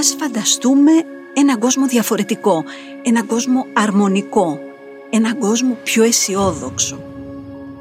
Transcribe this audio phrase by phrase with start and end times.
[0.00, 0.90] Ας φανταστούμε
[1.32, 2.64] έναν κόσμο διαφορετικό,
[3.02, 4.58] έναν κόσμο αρμονικό,
[5.10, 7.00] έναν κόσμο πιο αισιόδοξο.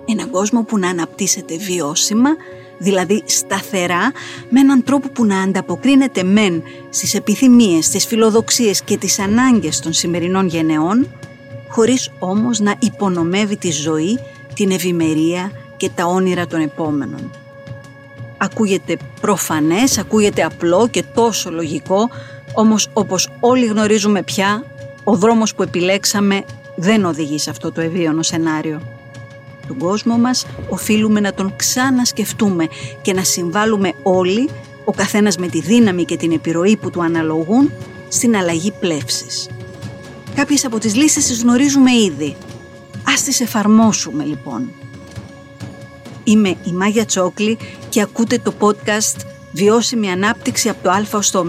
[0.05, 2.29] Έναν κόσμο που να αναπτύσσεται βιώσιμα,
[2.77, 4.11] δηλαδή σταθερά,
[4.50, 9.93] με έναν τρόπο που να ανταποκρίνεται μεν στις επιθυμίες, στις φιλοδοξίες και τις ανάγκες των
[9.93, 11.07] σημερινών γενεών,
[11.70, 14.20] χωρίς όμως να υπονομεύει τη ζωή,
[14.54, 17.31] την ευημερία και τα όνειρα των επόμενων.
[18.41, 22.09] Ακούγεται προφανές, ακούγεται απλό και τόσο λογικό,
[22.53, 24.63] όμως όπως όλοι γνωρίζουμε πια,
[25.03, 26.44] ο δρόμος που επιλέξαμε
[26.75, 28.81] δεν οδηγεί σε αυτό το ευίωνο σενάριο.
[29.67, 32.67] Τον κόσμο μας οφείλουμε να τον ξανασκεφτούμε
[33.02, 34.49] και να συμβάλλουμε όλοι,
[34.85, 37.71] ο καθένας με τη δύναμη και την επιρροή που του αναλογούν,
[38.08, 39.49] στην αλλαγή πλεύσης.
[40.35, 42.35] Κάποιες από τις λύσεις τις γνωρίζουμε ήδη.
[43.03, 44.71] Ας τις εφαρμόσουμε λοιπόν.
[46.29, 47.57] Είμαι η Μάγια Τσόκλη
[47.89, 51.45] και ακούτε το podcast «Βιώσιμη ανάπτυξη από το Α ως το Ω»,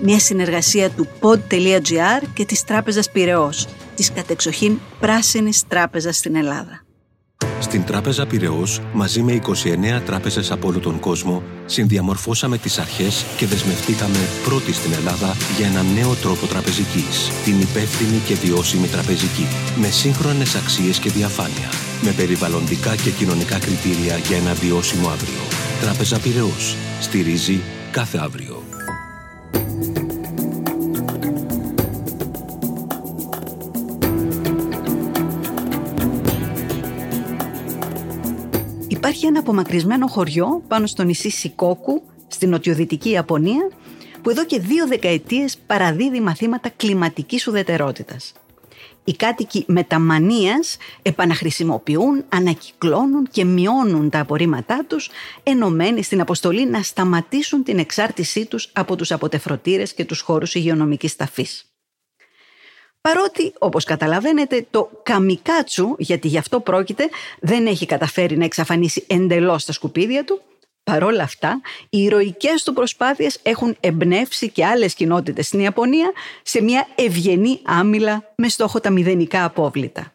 [0.00, 6.84] μια συνεργασία του pod.gr και της Τράπεζας Πυραιός, της κατεξοχήν πράσινης τράπεζας στην Ελλάδα.
[7.60, 13.46] Στην Τράπεζα Πυραιός, μαζί με 29 τράπεζες από όλο τον κόσμο, συνδιαμορφώσαμε τις αρχές και
[13.46, 19.88] δεσμευτήκαμε πρώτοι στην Ελλάδα για ένα νέο τρόπο τραπεζικής, την υπεύθυνη και βιώσιμη τραπεζική, με
[19.88, 21.68] σύγχρονες αξίες και διαφάνεια,
[22.02, 25.42] με περιβαλλοντικά και κοινωνικά κριτήρια για ένα βιώσιμο αύριο.
[25.80, 26.76] Τράπεζα Πυραιός.
[27.00, 28.62] Στηρίζει κάθε αύριο.
[38.88, 43.70] Υπάρχει ένα απομακρυσμένο χωριό πάνω στο νησί Σικόκου, στην νοτιοδυτική Ιαπωνία,
[44.22, 48.32] που εδώ και δύο δεκαετίες παραδίδει μαθήματα κλιματικής ουδετερότητας.
[49.04, 55.10] Οι κάτοικοι μεταμανίας επαναχρησιμοποιούν, ανακυκλώνουν και μειώνουν τα απορρίμματά τους,
[55.42, 61.16] ενωμένοι στην αποστολή να σταματήσουν την εξάρτησή τους από τους αποτεφρωτήρες και τους χώρους υγειονομικής
[61.16, 61.66] ταφής.
[63.00, 67.08] Παρότι, όπως καταλαβαίνετε, το καμικάτσου, γιατί γι' αυτό πρόκειται,
[67.40, 70.42] δεν έχει καταφέρει να εξαφανίσει εντελώς τα σκουπίδια του,
[70.84, 71.60] παρόλα αυτά,
[71.90, 76.12] οι ηρωικές του προσπάθειες έχουν εμπνεύσει και άλλες κοινότητες στην Ιαπωνία
[76.42, 80.14] σε μια ευγενή άμυλα με στόχο τα μηδενικά απόβλητα.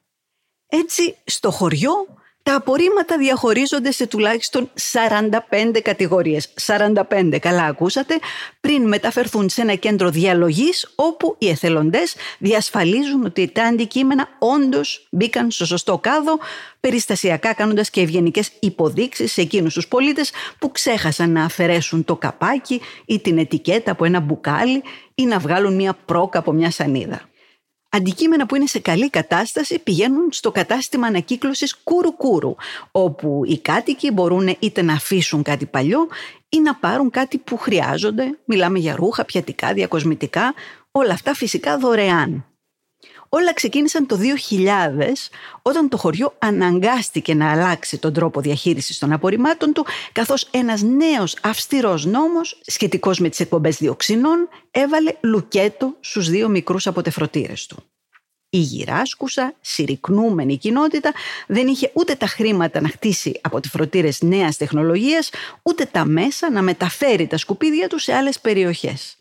[0.67, 2.07] Έτσι, στο χωριό
[2.47, 6.53] τα απορρίμματα διαχωρίζονται σε τουλάχιστον 45 κατηγορίες.
[6.66, 8.19] 45, καλά ακούσατε,
[8.62, 15.52] πριν μεταφερθούν σε ένα κέντρο διαλογής όπου οι εθελοντές διασφαλίζουν ότι τα αντικείμενα όντως μπήκαν
[15.52, 16.40] στο σωστό κάδο,
[16.80, 22.81] περιστασιακά κάνοντας και ευγενικές υποδείξεις σε εκείνους τους πολίτες που ξέχασαν να αφαιρέσουν το καπάκι
[23.06, 24.84] ή την ετικέτα από ένα μπουκάλι
[25.16, 27.26] ή να βγάλουν μια πρόκα από μια σανίδα.
[27.97, 32.56] Αντικείμενα που είναι σε καλή κατάσταση πηγαίνουν στο κατάστημα ανακύκλωσης κούρου-κούρου,
[32.91, 36.07] όπου οι κάτοικοι μπορούν είτε να αφήσουν κάτι παλιό
[36.50, 38.38] ή να πάρουν κάτι που χρειάζονται.
[38.46, 40.53] Μιλάμε για ρούχα, πιατικά, διακοσμητικά,
[40.91, 42.46] όλα αυτά φυσικά δωρεάν.
[43.29, 44.17] Όλα ξεκίνησαν το
[44.49, 45.29] 2000
[45.61, 51.35] όταν το χωριό αναγκάστηκε να αλλάξει τον τρόπο διαχείρισης των απορριμμάτων του καθώς ένας νέος
[51.41, 57.83] αυστηρός νόμος σχετικός με τις εκπομπές διοξινών έβαλε λουκέτο στους δύο μικρούς αποτεφρωτήρες του.
[58.49, 61.13] Η γυράσκουσα, συρρυκνούμενη κοινότητα
[61.47, 65.29] δεν είχε ούτε τα χρήματα να χτίσει αποτεφρωτήρες νέας τεχνολογίας,
[65.61, 69.17] ούτε τα μέσα να μεταφέρει τα σκουπίδια του σε άλλες περιοχές.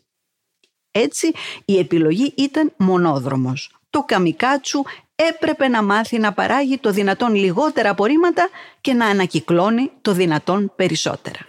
[0.91, 1.31] Έτσι,
[1.65, 4.83] η επιλογή ήταν μονόδρομος το καμικάτσου
[5.15, 8.49] έπρεπε να μάθει να παράγει το δυνατόν λιγότερα απορρίμματα
[8.81, 11.39] και να ανακυκλώνει το δυνατόν περισσότερα.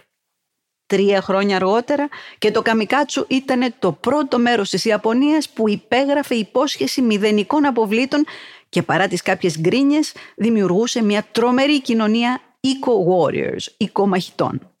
[0.85, 2.07] Τρία χρόνια αργότερα
[2.37, 8.25] και το καμικάτσου ήταν το πρώτο μέρος της Ιαπωνίας που υπέγραφε υπόσχεση μηδενικών αποβλήτων
[8.69, 14.71] και παρά τις κάποιες γκρίνιες δημιουργούσε μια τρομερή κοινωνία eco-warriors, οικομαχητών.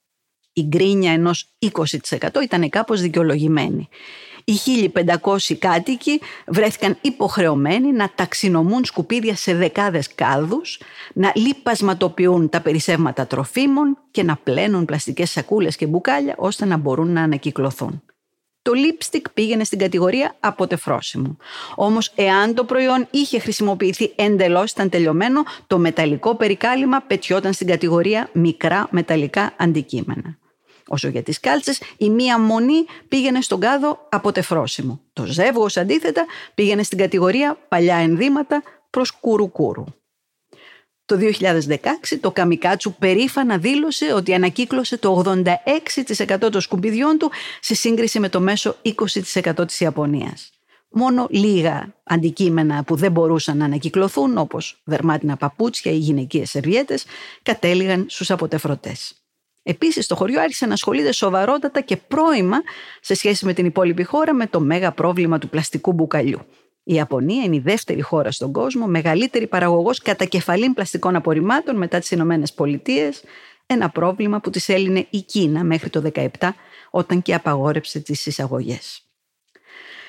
[0.53, 3.89] Η γκρίνια ενός 20% ήταν κάπως δικαιολογημένη
[4.51, 10.81] οι 1500 κάτοικοι βρέθηκαν υποχρεωμένοι να ταξινομούν σκουπίδια σε δεκάδες κάδους,
[11.13, 17.11] να λιπασματοποιούν τα περισσεύματα τροφίμων και να πλένουν πλαστικές σακούλες και μπουκάλια ώστε να μπορούν
[17.11, 18.03] να ανακυκλωθούν.
[18.61, 21.37] Το lipstick πήγαινε στην κατηγορία αποτεφρόσιμο.
[21.75, 28.29] Όμως εάν το προϊόν είχε χρησιμοποιηθεί εντελώς ήταν τελειωμένο, το μεταλλικό περικάλυμα πετιόταν στην κατηγορία
[28.33, 30.38] μικρά μεταλλικά αντικείμενα.
[30.91, 35.01] Όσο για τις κάλτσες, η μία μονή πήγαινε στον κάδο αποτεφρόσιμο.
[35.13, 36.25] Το ζεύγος αντίθετα
[36.55, 39.83] πήγαινε στην κατηγορία παλιά ενδύματα προς κούρου-κούρου.
[41.05, 47.31] Το 2016 το Καμικάτσου περήφανα δήλωσε ότι ανακύκλωσε το 86% των σκουπιδιών του
[47.61, 50.51] σε σύγκριση με το μέσο 20% της Ιαπωνίας.
[50.89, 57.05] Μόνο λίγα αντικείμενα που δεν μπορούσαν να ανακυκλωθούν όπως δερμάτινα παπούτσια ή γυναικείες σερβιέτες
[57.43, 59.18] κατέληγαν στους αποτεφρωτές.
[59.69, 62.57] Επίσης το χωριό άρχισε να ασχολείται σοβαρότατα και πρώιμα
[63.01, 66.39] σε σχέση με την υπόλοιπη χώρα με το μέγα πρόβλημα του πλαστικού μπουκαλιού.
[66.83, 71.99] Η Ιαπωνία είναι η δεύτερη χώρα στον κόσμο, μεγαλύτερη παραγωγός κατά κεφαλήν πλαστικών απορριμμάτων μετά
[71.99, 73.23] τις Ηνωμένες Πολιτείες,
[73.65, 76.49] ένα πρόβλημα που της έλυνε η Κίνα μέχρι το 2017
[76.89, 79.03] όταν και απαγόρεψε τις εισαγωγές.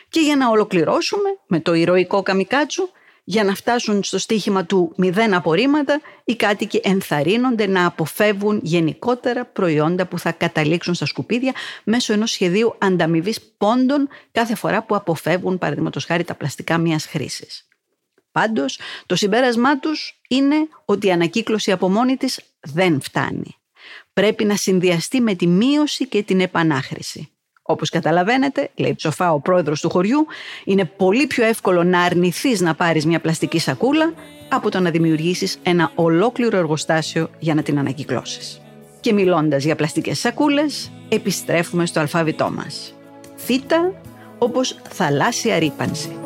[0.09, 2.89] Και για να ολοκληρώσουμε με το ηρωικό καμικάτσου,
[3.31, 10.07] για να φτάσουν στο στίχημα του μηδέν απορρίμματα, οι κάτοικοι ενθαρρύνονται να αποφεύγουν γενικότερα προϊόντα
[10.07, 11.53] που θα καταλήξουν στα σκουπίδια
[11.85, 17.69] μέσω ενός σχεδίου ανταμοιβής πόντων κάθε φορά που αποφεύγουν παραδείγματος χάρη τα πλαστικά μιας χρήσης.
[18.33, 23.57] Πάντως, το συμπέρασμά τους είναι ότι η ανακύκλωση από μόνη της δεν φτάνει.
[24.13, 27.31] Πρέπει να συνδυαστεί με τη μείωση και την επανάχρηση.
[27.71, 30.27] Όπως καταλαβαίνετε, λέει ψοφά ο πρόεδρος του χωριού,
[30.65, 34.13] είναι πολύ πιο εύκολο να αρνηθείς να πάρεις μια πλαστική σακούλα
[34.49, 38.61] από το να δημιουργήσεις ένα ολόκληρο εργοστάσιο για να την ανακυκλώσεις.
[39.01, 42.95] Και μιλώντας για πλαστικές σακούλες, επιστρέφουμε στο αλφάβητό μας.
[43.37, 43.93] Θήτα,
[44.39, 46.17] όπως θαλάσσια ρήπανση.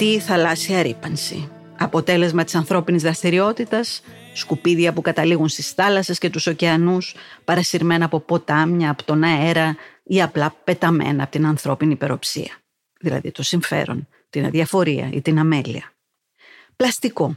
[0.00, 1.50] Αυτή η θαλάσσια ρήπανση.
[1.78, 4.02] Αποτέλεσμα της ανθρώπινης δραστηριότητας,
[4.32, 7.14] σκουπίδια που καταλήγουν στις θάλασσες και τους ωκεανούς,
[7.44, 12.52] παρασυρμένα από ποτάμια, από τον αέρα ή απλά πεταμένα από την ανθρώπινη υπεροψία.
[13.00, 15.92] Δηλαδή το συμφέρον, την αδιαφορία ή την αμέλεια.
[16.76, 17.36] Πλαστικό.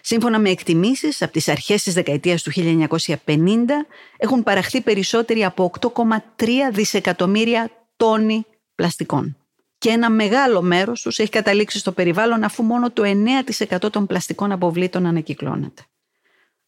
[0.00, 6.70] Σύμφωνα με εκτιμήσεις, από τις αρχές της δεκαετίας του 1950 έχουν παραχθεί περισσότεροι από 8,3
[6.72, 9.36] δισεκατομμύρια τόνοι πλαστικών
[9.82, 13.02] και ένα μεγάλο μέρος τους έχει καταλήξει στο περιβάλλον αφού μόνο το
[13.80, 15.82] 9% των πλαστικών αποβλήτων ανακυκλώνεται.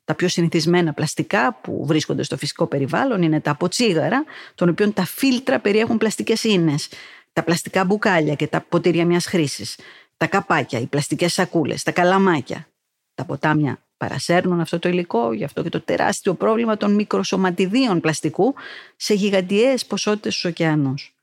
[0.04, 4.24] Τα πιο συνηθισμένα πλαστικά που βρίσκονται στο φυσικό περιβάλλον είναι τα αποτσίγαρα,
[4.54, 6.88] των οποίων τα φίλτρα περιέχουν πλαστικές ίνες,
[7.32, 9.78] τα πλαστικά μπουκάλια και τα ποτήρια μιας χρήσης,
[10.16, 12.68] τα καπάκια, οι πλαστικές σακούλες, τα καλαμάκια.
[13.14, 18.54] Τα ποτάμια παρασέρνουν αυτό το υλικό, γι' αυτό και το τεράστιο πρόβλημα των μικροσωματιδίων πλαστικού
[18.96, 21.13] σε γιγαντιαίες ποσότητες στους ωκεανούς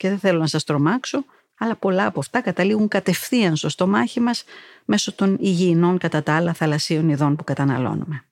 [0.00, 1.24] και δεν θέλω να σας τρομάξω,
[1.58, 4.44] αλλά πολλά από αυτά καταλήγουν κατευθείαν στο στομάχι μας
[4.84, 8.24] μέσω των υγιεινών κατά τα άλλα θαλασσίων ειδών που καταναλώνουμε.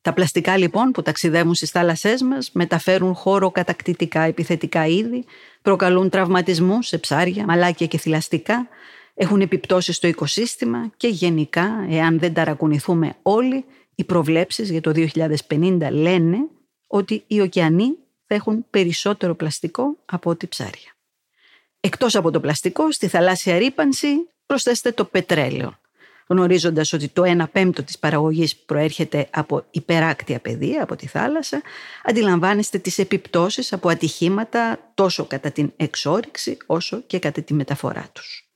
[0.00, 5.24] Τα πλαστικά λοιπόν που ταξιδεύουν στις θάλασσές μας μεταφέρουν χώρο κατακτητικά επιθετικά είδη,
[5.62, 8.68] προκαλούν τραυματισμούς σε ψάρια, μαλάκια και θηλαστικά,
[9.14, 13.64] έχουν επιπτώσεις στο οικοσύστημα και γενικά, εάν δεν ταρακουνηθούμε όλοι,
[13.94, 14.92] οι προβλέψεις για το
[15.48, 16.38] 2050 λένε
[16.86, 17.96] ότι οι ωκεανοί
[18.32, 20.96] θα έχουν περισσότερο πλαστικό από ό,τι ψάρια.
[21.80, 24.08] Εκτός από το πλαστικό, στη θαλάσσια ρήπανση
[24.46, 25.78] προσθέστε το πετρέλαιο.
[26.26, 31.62] Γνωρίζοντας ότι το 1 πέμπτο της παραγωγής προέρχεται από υπεράκτια πεδία, από τη θάλασσα,
[32.04, 38.48] αντιλαμβάνεστε τις επιπτώσεις από ατυχήματα τόσο κατά την εξόριξη όσο και κατά τη μεταφορά τους.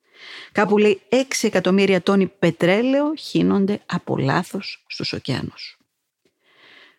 [0.52, 5.78] Κάπου λέει 6 εκατομμύρια τόνοι πετρέλαιο χύνονται από λάθος στους ωκεανούς.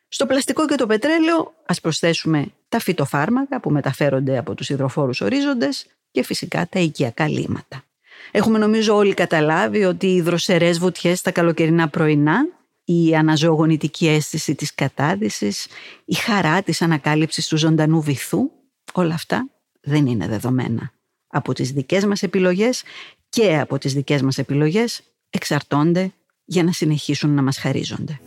[0.07, 5.85] Στο πλαστικό και το πετρέλαιο ας προσθέσουμε τα φυτοφάρμακα που μεταφέρονται από τους υδροφόρους ορίζοντες
[6.11, 7.83] και φυσικά τα οικιακά λίματα.
[8.31, 12.47] Έχουμε νομίζω όλοι καταλάβει ότι οι δροσερές βουτιές στα καλοκαιρινά πρωινά,
[12.83, 15.67] η αναζωογονητική αίσθηση της κατάδυσης,
[16.05, 18.51] η χαρά της ανακάλυψης του ζωντανού βυθού,
[18.93, 19.49] όλα αυτά
[19.81, 20.91] δεν είναι δεδομένα.
[21.27, 22.83] Από τις δικές μας επιλογές
[23.29, 26.11] και από τις δικές μας επιλογές εξαρτώνται
[26.45, 28.19] για να συνεχίσουν να μας χαρίζονται.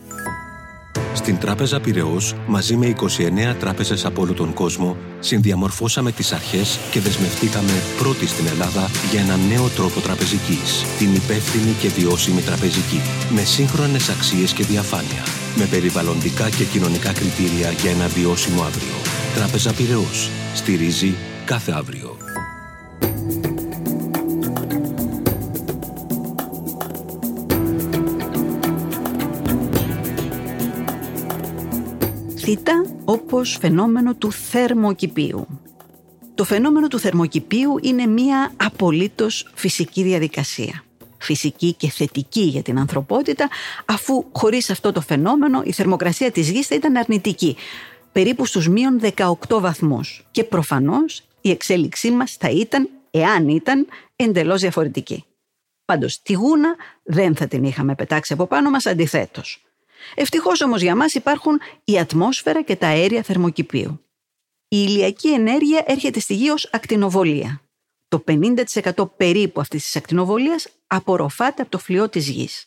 [1.19, 7.01] Στην Τράπεζα Πυραιός, μαζί με 29 τράπεζες από όλο τον κόσμο, συνδιαμορφώσαμε τις αρχές και
[7.01, 13.01] δεσμευτήκαμε πρώτοι στην Ελλάδα για ένα νέο τρόπο τραπεζικής, την υπεύθυνη και βιώσιμη τραπεζική,
[13.35, 15.23] με σύγχρονες αξίες και διαφάνεια,
[15.57, 18.97] με περιβαλλοντικά και κοινωνικά κριτήρια για ένα βιώσιμο αύριο.
[19.35, 20.31] Τράπεζα Πυραιός.
[20.55, 22.18] Στηρίζει κάθε αύριο.
[32.49, 35.47] Θήτα όπως φαινόμενο του θερμοκηπίου.
[36.35, 40.85] Το φαινόμενο του θερμοκηπίου είναι μία απολύτως φυσική διαδικασία.
[41.19, 43.49] Φυσική και θετική για την ανθρωπότητα,
[43.87, 47.57] αφού χωρίς αυτό το φαινόμενο η θερμοκρασία της γης θα ήταν αρνητική,
[48.13, 50.27] περίπου στους μείον 18 βαθμούς.
[50.31, 53.87] Και προφανώς η εξέλιξή μας θα ήταν, εάν ήταν,
[54.17, 55.25] εντελώς διαφορετική.
[55.85, 59.68] Πάντως τη γούνα δεν θα την είχαμε πετάξει από πάνω μας αντιθέτως.
[60.15, 64.05] Ευτυχώς όμως για μας υπάρχουν η ατμόσφαιρα και τα αέρια θερμοκηπίου.
[64.69, 67.63] Η ηλιακή ενέργεια έρχεται στη γη ως ακτινοβολία.
[68.09, 72.67] Το 50% περίπου αυτής της ακτινοβολίας απορροφάται από το φλοιό της γης.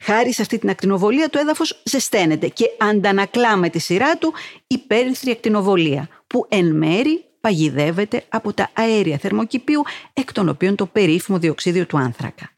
[0.00, 4.32] Χάρη σε αυτή την ακτινοβολία το έδαφος ζεσταίνεται και αντανακλά με τη σειρά του
[4.66, 11.38] υπέρυθρη ακτινοβολία που εν μέρη παγιδεύεται από τα αέρια θερμοκηπίου εκ των οποίων το περίφημο
[11.38, 12.57] διοξίδιο του άνθρακα.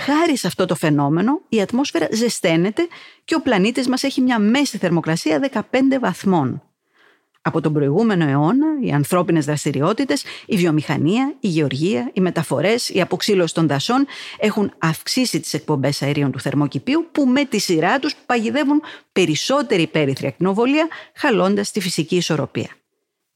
[0.00, 2.86] Χάρη σε αυτό το φαινόμενο η ατμόσφαιρα ζεσταίνεται
[3.24, 5.62] και ο πλανήτης μας έχει μια μέση θερμοκρασία 15
[6.00, 6.62] βαθμών.
[7.42, 13.54] Από τον προηγούμενο αιώνα, οι ανθρώπινες δραστηριότητες, η βιομηχανία, η γεωργία, οι μεταφορές, η αποξήλωση
[13.54, 14.06] των δασών
[14.38, 20.26] έχουν αυξήσει τις εκπομπές αερίων του θερμοκηπίου που με τη σειρά τους παγιδεύουν περισσότερη υπέρυθρη
[20.26, 22.77] ακτινοβολία χαλώντας τη φυσική ισορροπία.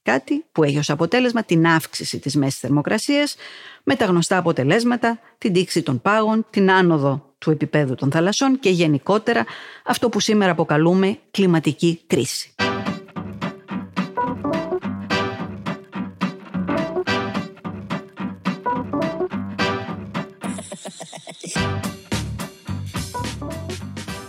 [0.03, 3.35] Κάτι που έχει ως αποτέλεσμα την αύξηση της μέσης θερμοκρασίας
[3.83, 8.69] με τα γνωστά αποτελέσματα, την τήξη των πάγων, την άνοδο του επίπεδου των θαλασσών και
[8.69, 9.45] γενικότερα
[9.85, 12.53] αυτό που σήμερα αποκαλούμε κλιματική κρίση.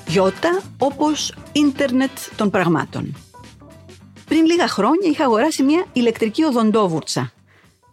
[0.07, 3.24] Γιώτα όπως ίντερνετ των πραγμάτων.
[4.35, 7.33] Πριν λίγα χρόνια είχα αγοράσει μια ηλεκτρική οδοντόβουρτσα.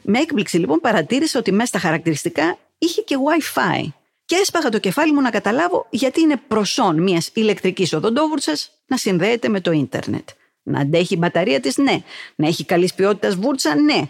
[0.02, 3.88] Με έκπληξη λοιπόν παρατήρησα ότι μέσα στα χαρακτηριστικά είχε και Wi-Fi.
[4.26, 9.48] Και έσπαγα το κεφάλι μου να καταλάβω γιατί είναι προσόν μιας ηλεκτρικής οδοντόβουρτσας να συνδέεται
[9.48, 10.30] με το ίντερνετ.
[10.64, 12.02] Να αντέχει η μπαταρία της, ναι.
[12.36, 14.02] Να έχει καλής ποιότητας βούρτσα, ναι.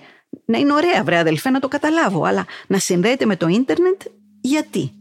[0.45, 2.23] Να είναι ωραία, βρε αδελφέ, να το καταλάβω.
[2.23, 4.01] Αλλά να συνδέεται με το ίντερνετ,
[4.41, 4.91] γιατί;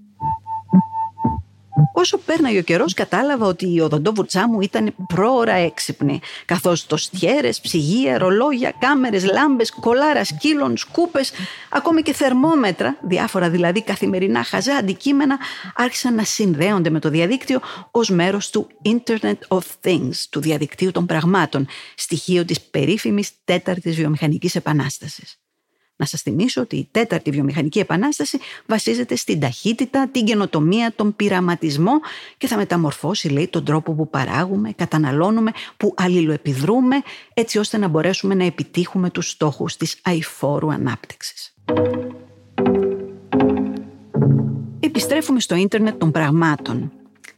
[1.93, 6.21] Όσο πέρναγε ο καιρός, κατάλαβα ότι η οδοντόβουρτσά μου ήταν πρόωρα έξυπνη.
[6.45, 11.33] Καθώς το στιέρες, ψυγεία, ρολόγια, κάμερες, λάμπες, κολάρα σκύλων, σκούπες,
[11.71, 15.39] ακόμη και θερμόμετρα, διάφορα δηλαδή καθημερινά χαζά αντικείμενα,
[15.75, 17.61] άρχισαν να συνδέονται με το διαδίκτυο
[17.91, 24.55] ως μέρος του Internet of Things, του διαδικτύου των πραγμάτων, στοιχείο της περίφημης τέταρτης βιομηχανικής
[24.55, 25.40] επανάστασης.
[26.01, 31.93] Να σας θυμίσω ότι η τέταρτη βιομηχανική επανάσταση βασίζεται στην ταχύτητα, την καινοτομία, τον πειραματισμό
[32.37, 36.97] και θα μεταμορφώσει, λέει, τον τρόπο που παράγουμε, καταναλώνουμε, που αλληλοεπιδρούμε,
[37.35, 41.55] έτσι ώστε να μπορέσουμε να επιτύχουμε τους στόχους της αηφόρου ανάπτυξης.
[44.81, 46.93] Επιστρέφουμε στο ίντερνετ των πραγμάτων.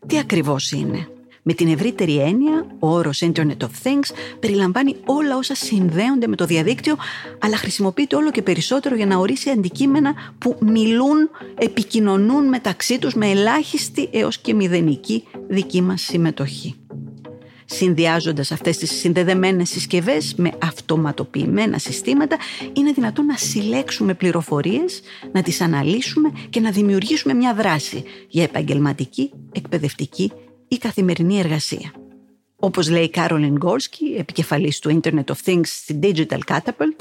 [0.07, 1.09] Τι ακριβώς είναι;
[1.44, 6.44] Με την ευρύτερη έννοια, ο όρος Internet of Things περιλαμβάνει όλα όσα συνδέονται με το
[6.44, 6.96] διαδίκτυο,
[7.38, 13.30] αλλά χρησιμοποιείται όλο και περισσότερο για να ορίσει αντικείμενα που μιλούν, επικοινωνούν μεταξύ τους με
[13.30, 16.75] ελάχιστη έως και μηδενική δική μας συμμετοχή.
[17.64, 22.37] Συνδυάζοντας αυτές τις συνδεδεμένες συσκευές με αυτοματοποιημένα συστήματα,
[22.72, 25.00] είναι δυνατόν να συλλέξουμε πληροφορίες,
[25.32, 30.32] να τις αναλύσουμε και να δημιουργήσουμε μια δράση για επαγγελματική, εκπαιδευτική
[30.73, 31.93] ή καθημερινή εργασία.
[32.57, 36.97] Όπως λέει η Κάρολιν Γκόρσκι, επικεφαλής του Internet of Things στη Digital Catapult,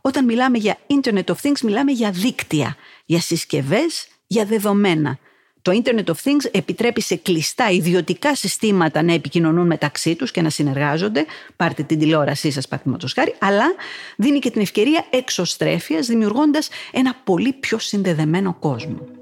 [0.00, 5.18] όταν μιλάμε για Internet of Things μιλάμε για δίκτυα, για συσκευές, για δεδομένα.
[5.62, 10.50] Το Internet of Things επιτρέπει σε κλειστά ιδιωτικά συστήματα να επικοινωνούν μεταξύ τους και να
[10.50, 13.74] συνεργάζονται, πάρτε την τηλεόρασή σας παραδείγματος χάρη, αλλά
[14.16, 19.19] δίνει και την ευκαιρία εξωστρέφειας δημιουργώντας ένα πολύ πιο συνδεδεμένο κόσμο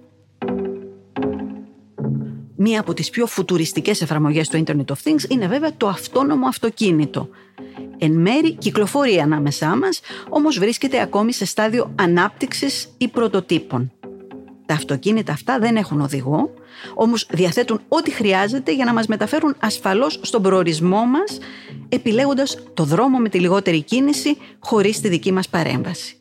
[2.61, 7.29] μία από τις πιο φουτουριστικές εφαρμογές του Internet of Things είναι βέβαια το αυτόνομο αυτοκίνητο.
[7.99, 13.93] Εν μέρη κυκλοφορεί ανάμεσά μας, όμως βρίσκεται ακόμη σε στάδιο ανάπτυξης ή πρωτοτύπων.
[14.67, 16.55] Τα αυτοκίνητα αυτά δεν έχουν οδηγό,
[16.95, 21.39] όμως διαθέτουν ό,τι χρειάζεται για να μας μεταφέρουν ασφαλώς στον προορισμό μας,
[21.89, 26.18] επιλέγοντας το δρόμο με τη λιγότερη κίνηση χωρίς τη δική μας παρέμβαση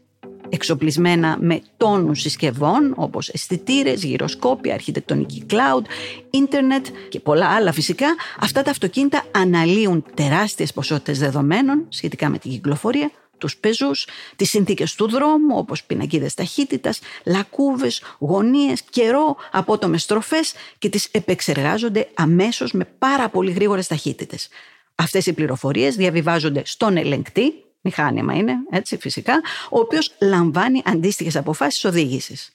[0.50, 5.82] εξοπλισμένα με τόνους συσκευών όπως αισθητήρες, γυροσκόπια, αρχιτεκτονική cloud,
[6.30, 8.08] ίντερνετ και πολλά άλλα φυσικά,
[8.40, 14.96] αυτά τα αυτοκίνητα αναλύουν τεράστιες ποσότητες δεδομένων σχετικά με την κυκλοφορία, τους πεζούς, τις συνθήκες
[14.96, 22.88] του δρόμου όπως πινακίδες ταχύτητας, λακκούβες, γωνίες, καιρό, απότομες στροφές και τις επεξεργάζονται αμέσως με
[22.98, 24.50] πάρα πολύ γρήγορες ταχύτητες.
[24.96, 31.86] Αυτές οι πληροφορίες διαβιβάζονται στον ελεγκτή, μηχάνημα είναι, έτσι φυσικά, ο οποίος λαμβάνει αντίστοιχες αποφάσεις
[31.86, 32.52] οδήγησης.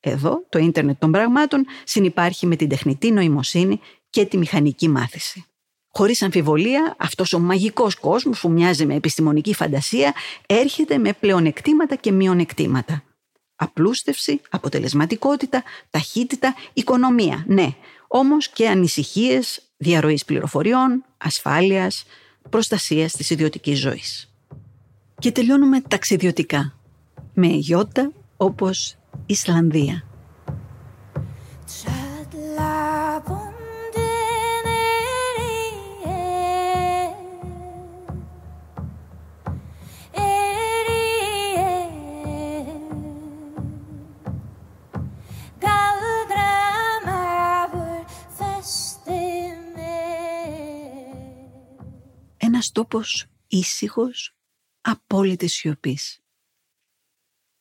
[0.00, 3.80] Εδώ το ίντερνετ των πραγμάτων συνυπάρχει με την τεχνητή νοημοσύνη
[4.10, 5.44] και τη μηχανική μάθηση.
[5.88, 10.14] Χωρίς αμφιβολία, αυτός ο μαγικός κόσμος που μοιάζει με επιστημονική φαντασία
[10.46, 13.02] έρχεται με πλεονεκτήματα και μειονεκτήματα.
[13.56, 17.74] Απλούστευση, αποτελεσματικότητα, ταχύτητα, οικονομία, ναι.
[18.06, 22.04] Όμως και ανησυχίες διαρροής πληροφοριών, ασφάλειας,
[22.50, 24.35] προστασίας της ιδιωτικής ζωής.
[25.18, 26.72] Και τελειώνουμε ταξιδιωτικά.
[27.34, 28.96] Με γιώτα όπως
[29.26, 30.04] Ισλανδία.
[52.36, 54.35] Ένας τόπος ήσυχος
[54.88, 56.20] απόλυτης σιωπής.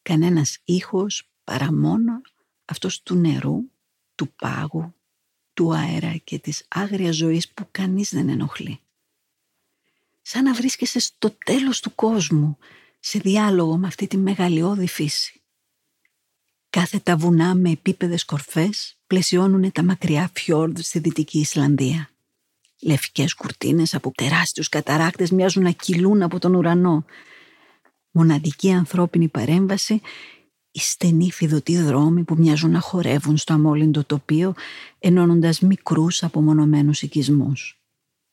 [0.02, 2.22] Κανένας ήχος παρά μόνο
[2.66, 3.72] αυτός του νερού,
[4.16, 4.94] του πάγου,
[5.54, 8.80] του αέρα και της άγριας ζωής που κανείς δεν ενοχλεί.
[10.22, 12.58] Σαν να βρίσκεσαι στο τέλος του κόσμου,
[13.00, 15.42] σε διάλογο με αυτή τη μεγαλειώδη φύση.
[16.70, 22.15] Κάθε τα βουνά με επίπεδες κορφές πλαισιώνουν τα μακριά φιόρδ στη Δυτική Ισλανδία.
[22.82, 27.06] Λευκές κουρτίνες από τεράστιους καταράκτες μοιάζουν να κυλούν από τον ουρανό.
[28.12, 30.02] Μοναδική ανθρώπινη παρέμβαση
[30.76, 34.54] οι στενοί φιδωτοί δρόμοι που μοιάζουν να χορεύουν στο αμόλυντο τοπίο
[35.00, 37.80] ενώνοντας μικρούς απομονωμένους οικισμούς.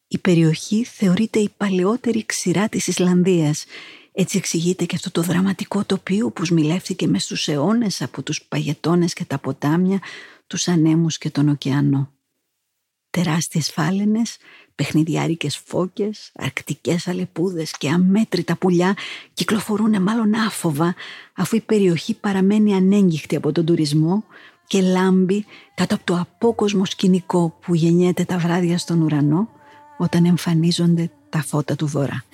[0.06, 3.64] Η περιοχή θεωρείται η παλαιότερη ξηρά της Ισλανδίας.
[4.12, 9.12] Έτσι εξηγείται και αυτό το δραματικό τοπίο που σμιλεύτηκε μες στους αιώνες από τους παγετώνες
[9.12, 10.00] και τα ποτάμια,
[10.46, 12.12] τους ανέμους και τον ωκεανό.
[13.12, 14.36] Τεράστιες φάλαινες,
[14.74, 18.96] παιχνιδιάρικες φώκες, αρκτικές αλεπούδες και αμέτρητα πουλιά
[19.32, 20.94] κυκλοφορούν μάλλον άφοβα
[21.34, 24.24] αφού η περιοχή παραμένει ανέγγιχτη από τον τουρισμό
[24.66, 29.48] και λάμπει κάτω από το απόκοσμο σκηνικό που γεννιέται τα βράδια στον ουρανό
[29.96, 32.24] όταν εμφανίζονται τα φώτα του βορρά.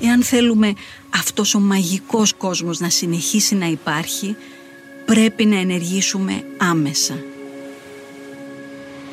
[0.00, 0.72] Εάν θέλουμε
[1.18, 4.36] αυτός ο μαγικός κόσμος να συνεχίσει να υπάρχει,
[5.04, 7.14] πρέπει να ενεργήσουμε άμεσα.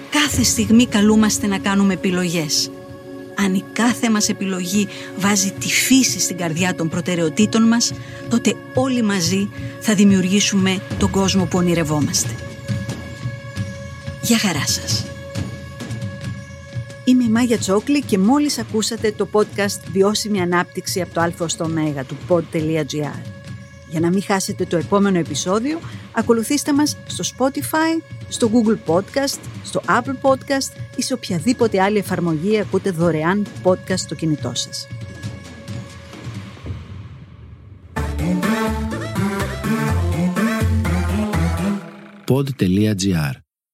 [0.09, 2.71] Κάθε στιγμή καλούμαστε να κάνουμε επιλογές.
[3.35, 7.91] Αν η κάθε μας επιλογή βάζει τη φύση στην καρδιά των προτεραιοτήτων μας,
[8.29, 12.35] τότε όλοι μαζί θα δημιουργήσουμε τον κόσμο που ονειρευόμαστε.
[14.21, 15.12] Γεια χαρά σας.
[17.05, 21.63] Είμαι η Μάγια Τσόκλη και μόλις ακούσατε το podcast «Βιώσιμη ανάπτυξη από το α στο
[21.63, 23.21] ω» του pod.gr.
[23.89, 25.79] Για να μην χάσετε το επόμενο επεισόδιο,
[26.11, 32.59] ακολουθήστε μας στο Spotify, στο Google Podcast, στο Apple Podcast ή σε οποιαδήποτε άλλη εφαρμογή
[32.59, 34.87] ακούτε δωρεάν podcast στο κινητό σας.
[42.27, 43.31] Pod.gr.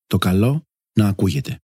[0.07, 1.59] Το καλό να ακούγεται.